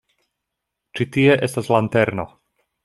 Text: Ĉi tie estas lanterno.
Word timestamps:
Ĉi 0.99 1.07
tie 1.17 1.37
estas 1.49 1.73
lanterno. 1.77 2.29